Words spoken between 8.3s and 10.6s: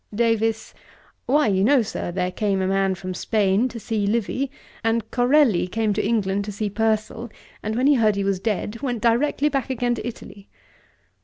dead, went directly back again to Italy.'